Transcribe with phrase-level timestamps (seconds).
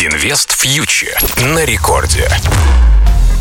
[0.00, 2.28] Инвест фьючер на рекорде.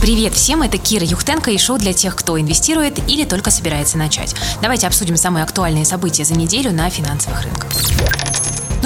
[0.01, 4.33] Привет всем, это Кира Юхтенко и шоу для тех, кто инвестирует или только собирается начать.
[4.59, 7.69] Давайте обсудим самые актуальные события за неделю на финансовых рынках.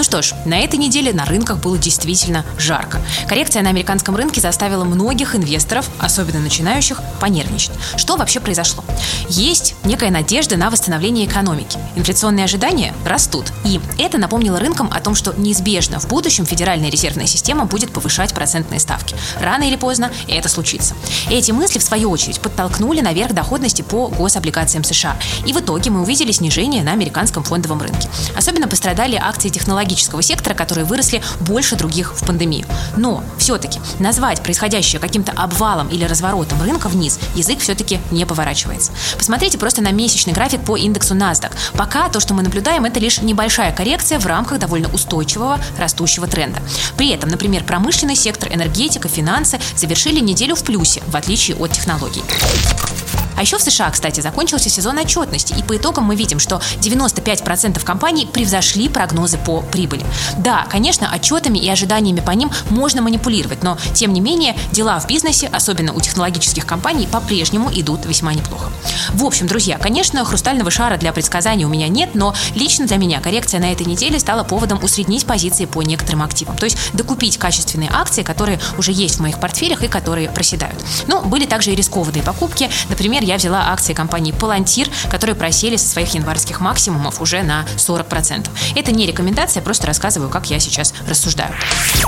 [0.02, 3.00] Ну что ж, на этой неделе на рынках было действительно жарко.
[3.30, 7.74] Коррекция на американском рынке заставила многих инвесторов, особенно начинающих, понервничать.
[7.98, 8.84] Что вообще произошло?
[9.30, 11.78] Есть некая надежда на восстановление экономики.
[11.96, 13.54] Инфляционные ожидания растут.
[13.64, 18.34] И это напомнило рынкам о том, что неизбежно в будущем Федеральная резервная система будет повышать
[18.34, 19.16] процентные ставки.
[19.40, 20.96] Рано или поздно это случится.
[21.30, 25.16] Эти мысли, в свою очередь, подтолкнули наверх доходности по гособлигациям США.
[25.46, 28.10] И в итоге мы увидели снижение на американском фондовом рынке.
[28.36, 32.66] Особенно пострадали акции технологий технологического сектора, которые выросли больше других в пандемию.
[32.98, 38.92] Но все-таки назвать происходящее каким-то обвалом или разворотом рынка вниз язык все-таки не поворачивается.
[39.18, 41.52] Посмотрите просто на месячный график по индексу NASDAQ.
[41.74, 46.62] Пока то, что мы наблюдаем, это лишь небольшая коррекция в рамках довольно устойчивого растущего тренда.
[46.98, 52.24] При этом, например, промышленный сектор, энергетика, финансы завершили неделю в плюсе, в отличие от технологий.
[53.38, 57.84] А еще в США, кстати, закончился сезон отчетности, и по итогам мы видим, что 95%
[57.84, 60.06] компаний превзошли прогнозы по прибыли.
[60.38, 65.08] Да, конечно, отчетами и ожиданиями по ним можно манипулировать, но, тем не менее, дела в
[65.08, 68.72] бизнесе, особенно у технологических компаний, по-прежнему идут весьма неплохо.
[69.14, 73.20] В общем, друзья, конечно, хрустального шара для предсказаний у меня нет, но лично для меня
[73.20, 77.90] коррекция на этой неделе стала поводом усреднить позиции по некоторым активам, то есть докупить качественные
[77.92, 80.84] акции, которые уже есть в моих портфелях и которые проседают.
[81.08, 82.70] Но были также и рискованные покупки.
[82.90, 88.50] Например, я взяла акции компании Palantir, которые просели со своих январских максимумов уже на 40%.
[88.76, 91.54] Это не рекомендация, просто рассказываю, как я сейчас рассуждаю.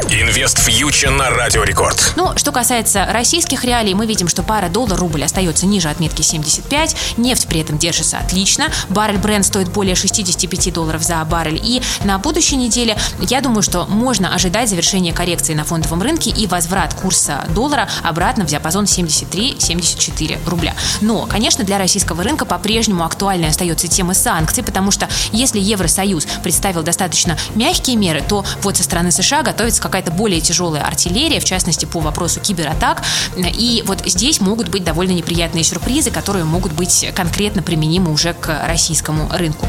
[0.10, 2.14] Инвест фьючер на Радио Рекорд.
[2.16, 7.48] Ну, что касается российских реалий, мы видим, что пара доллар-рубль остается ниже отметки 75, нефть
[7.48, 12.56] при этом держится отлично, баррель бренд стоит более 65 долларов за баррель, и на будущей
[12.56, 17.90] неделе я думаю, что можно ожидать завершения коррекции на фондовом рынке и возврат курса доллара
[18.04, 20.76] обратно в диапазон 73-74 рубля.
[21.04, 26.82] Но, конечно, для российского рынка по-прежнему актуальной остается тема санкций, потому что если Евросоюз представил
[26.82, 31.86] достаточно мягкие меры, то вот со стороны США готовится какая-то более тяжелая артиллерия, в частности
[31.86, 33.04] по вопросу кибератак.
[33.38, 38.66] И вот здесь могут быть довольно неприятные сюрпризы, которые могут быть конкретно применимы уже к
[38.66, 39.68] российскому рынку.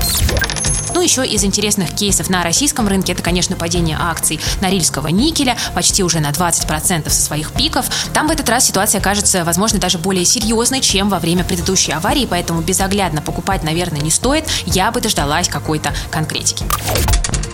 [0.95, 6.05] Ну, еще из интересных кейсов на российском рынке это, конечно, падение акций Норильского никеля почти
[6.05, 7.87] уже на 20% со своих пиков.
[8.13, 12.27] Там в этот раз ситуация кажется, возможно, даже более серьезной, чем во время предыдущей аварии,
[12.29, 14.45] поэтому безоглядно покупать, наверное, не стоит.
[14.67, 16.65] Я бы дождалась какой-то конкретики.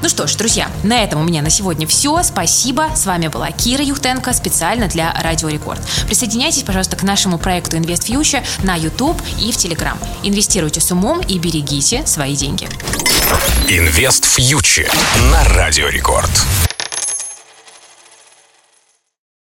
[0.03, 2.23] Ну что ж, друзья, на этом у меня на сегодня все.
[2.23, 2.89] Спасибо.
[2.97, 5.81] С вами была Кира Юхтенко специально для Радио Рекорд.
[6.07, 9.97] Присоединяйтесь, пожалуйста, к нашему проекту Invest Future на YouTube и в Telegram.
[10.23, 12.69] Инвестируйте с умом и берегите свои деньги.
[13.69, 14.91] Инвест фьючер
[15.31, 16.31] на Радио Рекорд.